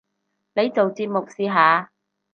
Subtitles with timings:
[0.55, 1.91] 你做節目試下